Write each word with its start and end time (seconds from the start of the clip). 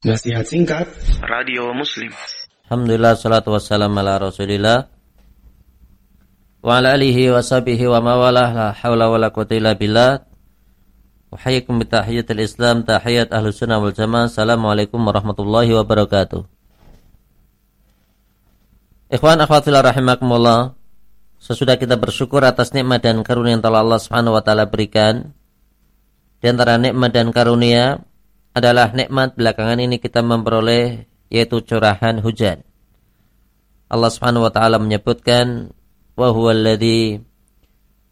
Nasihat 0.00 0.48
singkat. 0.48 0.88
Radio 1.20 1.76
Muslim. 1.76 2.08
Alhamdulillah 2.64 3.20
salatu 3.20 3.52
wassalamu 3.52 4.00
ala 4.00 4.16
rasulillah. 4.16 4.88
Wa 6.64 6.80
ala 6.80 6.96
alihi 6.96 7.28
wa 7.28 7.44
sahbihi 7.44 7.84
wa 7.84 8.00
mawalah 8.00 8.48
la 8.48 8.66
hawla 8.72 9.12
wa 9.12 9.20
la 9.20 9.28
quwata 9.28 9.60
illa 9.60 9.76
billah. 9.76 10.24
Uhayikum 11.28 11.84
bitahiyatil 11.84 12.40
islam 12.40 12.80
tahiyat 12.88 13.28
ahlu 13.28 13.52
sunnah 13.52 13.76
wal 13.76 13.92
jamaah. 13.92 14.32
Assalamualaikum 14.32 14.96
warahmatullahi 15.04 15.68
wabarakatuh. 15.76 16.48
Ikhwan 19.12 19.36
akhwatillah 19.44 19.84
rahimakumullah. 19.84 20.80
Sesudah 21.44 21.76
kita 21.76 22.00
bersyukur 22.00 22.40
atas 22.40 22.72
nikmat 22.72 23.04
dan 23.04 23.20
karunia 23.20 23.60
yang 23.60 23.64
telah 23.68 23.84
Allah 23.84 24.00
subhanahu 24.00 24.32
wa 24.32 24.40
ta'ala 24.40 24.64
berikan. 24.64 25.36
Di 26.40 26.48
antara 26.48 26.80
nikmat 26.80 27.12
dan 27.12 27.36
karunia 27.36 28.00
adalah 28.50 28.90
nikmat 28.90 29.38
belakangan 29.38 29.78
ini 29.78 30.02
kita 30.02 30.22
memperoleh 30.26 31.06
yaitu 31.30 31.62
curahan 31.62 32.18
hujan. 32.18 32.66
Allah 33.90 34.10
Subhanahu 34.10 34.46
wa 34.46 34.52
taala 34.54 34.78
menyebutkan 34.78 35.74
wa 36.14 36.28
huwa 36.30 36.54
alladhi 36.54 37.22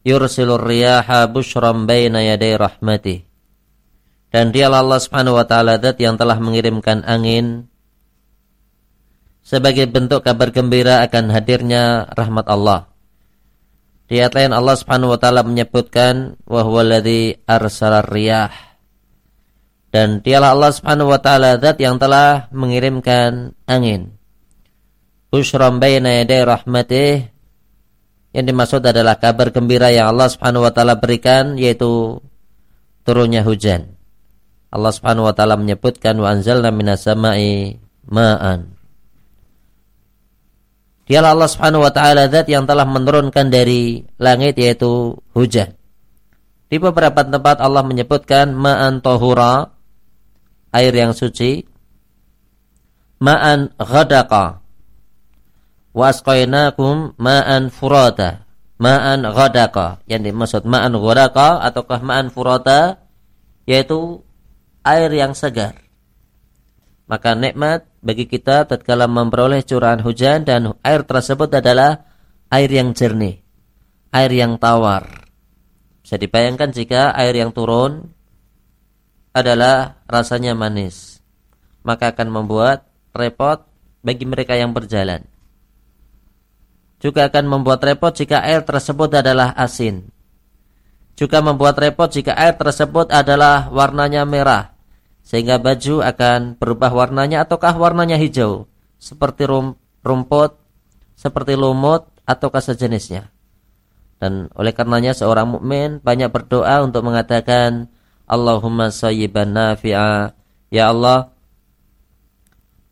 yursilur 0.06 0.62
riyaha 0.62 1.26
bushran 1.30 1.86
baina 1.86 2.22
yaday 2.22 2.54
rahmatih. 2.58 3.26
Dan 4.28 4.54
dialah 4.54 4.84
Allah 4.84 5.00
Subhanahu 5.02 5.38
wa 5.38 5.46
taala 5.46 5.80
zat 5.80 5.98
yang 5.98 6.14
telah 6.20 6.38
mengirimkan 6.38 7.02
angin 7.02 7.66
sebagai 9.40 9.88
bentuk 9.88 10.22
kabar 10.22 10.52
gembira 10.52 11.00
akan 11.06 11.32
hadirnya 11.32 12.10
rahmat 12.12 12.46
Allah. 12.46 12.92
Di 14.08 14.20
ayat 14.20 14.36
lain 14.36 14.52
Allah 14.52 14.76
Subhanahu 14.76 15.16
wa 15.16 15.18
taala 15.20 15.42
menyebutkan 15.42 16.36
wa 16.44 16.60
huwa 16.64 16.84
alladhi 16.84 17.40
arsalar 17.48 18.08
riyah 18.08 18.67
dan 19.88 20.20
dialah 20.20 20.52
Allah 20.52 20.72
Subhanahu 20.72 21.08
wa 21.08 21.20
taala 21.20 21.56
zat 21.56 21.80
yang 21.80 21.96
telah 21.96 22.52
mengirimkan 22.52 23.56
angin. 23.64 24.16
Ushram 25.32 25.80
baina 25.80 26.24
yaday 26.24 26.44
rahmatih 26.44 27.28
yang 28.36 28.44
dimaksud 28.44 28.84
adalah 28.84 29.16
kabar 29.16 29.48
gembira 29.48 29.88
yang 29.88 30.12
Allah 30.12 30.28
Subhanahu 30.28 30.68
wa 30.68 30.72
taala 30.72 31.00
berikan 31.00 31.56
yaitu 31.56 32.20
turunnya 33.04 33.40
hujan. 33.40 33.96
Allah 34.68 34.92
Subhanahu 34.92 35.24
wa 35.24 35.32
taala 35.32 35.56
menyebutkan 35.56 36.20
wa 36.20 36.36
anzalna 36.36 36.68
minas 36.68 37.08
sama'i 37.08 37.80
ma'an. 38.04 38.76
Dialah 41.08 41.32
Allah 41.32 41.48
Subhanahu 41.48 41.88
wa 41.88 41.92
taala 41.92 42.28
zat 42.28 42.52
yang 42.52 42.68
telah 42.68 42.84
menurunkan 42.84 43.48
dari 43.48 44.04
langit 44.20 44.60
yaitu 44.60 45.16
hujan. 45.32 45.72
Di 46.68 46.76
beberapa 46.76 47.24
tempat 47.24 47.64
Allah 47.64 47.80
menyebutkan 47.80 48.52
ma'an 48.52 49.00
tahura 49.00 49.77
air 50.74 50.92
yang 50.92 51.16
suci 51.16 51.64
ma'an 53.18 53.72
ghadaqa 53.76 54.60
wa 55.94 56.04
asqainakum 56.06 57.18
ma'an 57.18 57.72
furata 57.72 58.46
ma'an 58.78 59.26
ghadaqa. 59.26 60.06
Yang 60.06 60.22
dimaksud 60.32 60.62
ma'an 60.64 60.94
ghadaqa 60.94 61.62
ataukah 61.66 62.00
ma'an 62.00 62.30
furata 62.30 63.02
yaitu 63.66 64.22
air 64.86 65.10
yang 65.12 65.34
segar. 65.34 65.82
Maka 67.08 67.32
nikmat 67.34 67.88
bagi 68.04 68.28
kita 68.28 68.68
tatkala 68.68 69.08
memperoleh 69.08 69.64
curahan 69.64 70.00
hujan 70.04 70.44
dan 70.44 70.76
air 70.84 71.02
tersebut 71.02 71.48
adalah 71.50 72.04
air 72.52 72.68
yang 72.68 72.92
jernih 72.92 73.48
air 74.12 74.32
yang 74.32 74.56
tawar. 74.56 75.28
Bisa 76.00 76.16
dibayangkan 76.16 76.72
jika 76.72 77.12
air 77.12 77.36
yang 77.36 77.52
turun 77.52 78.16
adalah 79.40 80.02
rasanya 80.10 80.52
manis. 80.52 81.22
Maka 81.86 82.12
akan 82.12 82.28
membuat 82.28 82.90
repot 83.14 83.64
bagi 84.02 84.26
mereka 84.26 84.58
yang 84.58 84.74
berjalan. 84.74 85.24
Juga 86.98 87.30
akan 87.30 87.44
membuat 87.46 87.80
repot 87.86 88.10
jika 88.10 88.42
air 88.42 88.66
tersebut 88.66 89.08
adalah 89.14 89.54
asin. 89.54 90.10
Juga 91.14 91.38
membuat 91.42 91.78
repot 91.78 92.10
jika 92.10 92.34
air 92.34 92.58
tersebut 92.58 93.10
adalah 93.14 93.70
warnanya 93.70 94.26
merah. 94.26 94.74
Sehingga 95.22 95.62
baju 95.62 96.02
akan 96.02 96.58
berubah 96.58 96.90
warnanya 96.90 97.46
ataukah 97.46 97.74
warnanya 97.78 98.18
hijau. 98.18 98.66
Seperti 98.98 99.46
rumput, 100.02 100.58
seperti 101.14 101.54
lumut, 101.54 102.10
ataukah 102.26 102.62
sejenisnya. 102.62 103.30
Dan 104.18 104.50
oleh 104.58 104.74
karenanya 104.74 105.14
seorang 105.14 105.58
mukmin 105.58 106.02
banyak 106.02 106.30
berdoa 106.34 106.82
untuk 106.82 107.06
mengatakan 107.06 107.86
Allahumma 108.28 108.92
sayyiban 108.92 109.56
nafi'a. 109.56 110.36
Ya 110.68 110.92
Allah, 110.92 111.32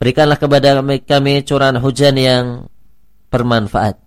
berikanlah 0.01 0.41
kepada 0.41 0.81
kami 1.05 1.45
curahan 1.45 1.77
hujan 1.77 2.17
yang 2.17 2.45
bermanfaat. 3.29 4.01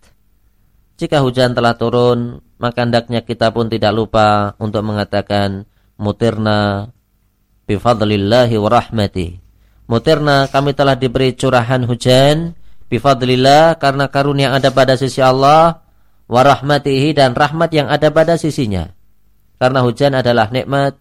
Jika 0.98 1.22
hujan 1.22 1.54
telah 1.54 1.78
turun, 1.78 2.42
maka 2.58 2.84
hendaknya 2.84 3.22
kita 3.22 3.54
pun 3.54 3.70
tidak 3.70 3.94
lupa 3.94 4.58
untuk 4.58 4.82
mengatakan 4.84 5.70
mutirna 5.96 6.90
bifadlillahi 7.70 8.58
wa 8.58 8.70
rahmati. 8.74 9.40
Mutirna 9.86 10.50
kami 10.50 10.74
telah 10.74 10.98
diberi 10.98 11.38
curahan 11.38 11.86
hujan 11.86 12.58
bifadlillah 12.90 13.78
karena 13.78 14.10
karunia 14.10 14.50
yang 14.50 14.56
ada 14.58 14.74
pada 14.74 14.98
sisi 14.98 15.22
Allah 15.22 15.86
wa 16.26 16.42
rahmatihi 16.42 17.14
dan 17.14 17.38
rahmat 17.38 17.70
yang 17.70 17.88
ada 17.88 18.10
pada 18.10 18.36
sisinya. 18.36 18.90
Karena 19.62 19.86
hujan 19.86 20.18
adalah 20.18 20.50
nikmat 20.50 20.98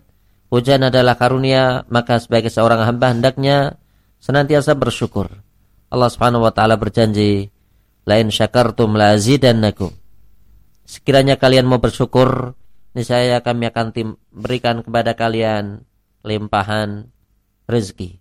Hujan 0.48 0.81
adalah 0.88 1.20
karunia, 1.20 1.84
maka 1.92 2.16
sebagai 2.16 2.48
seorang 2.48 2.81
hamba 2.81 3.12
hendaknya 3.12 3.76
senantiasa 4.16 4.72
bersyukur. 4.72 5.28
Allah 5.92 6.09
Subhanahu 6.09 6.48
wa 6.48 6.53
taala 6.53 6.81
berjanji, 6.81 7.53
"Lain 8.09 8.32
syakartum 8.32 8.97
la 8.97 9.12
azidannakum." 9.12 9.92
Sekiranya 10.88 11.36
kalian 11.36 11.69
mau 11.69 11.76
bersyukur, 11.76 12.56
niscaya 12.97 13.44
kami 13.44 13.69
akan 13.69 13.86
tim, 13.92 14.09
berikan 14.32 14.81
kepada 14.81 15.12
kalian 15.12 15.84
limpahan 16.25 17.12
rezeki. 17.69 18.16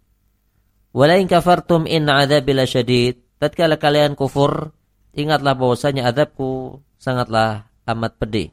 Walain 0.92 1.32
kafartum 1.32 1.88
in 1.88 2.12
adzabil 2.12 2.60
syadid. 2.68 3.24
Tatkala 3.38 3.78
kalian 3.78 4.18
kufur, 4.18 4.74
ingatlah 5.14 5.54
bahwasanya 5.54 6.10
azabku 6.10 6.82
sangatlah 6.98 7.70
amat 7.86 8.18
pedih. 8.18 8.50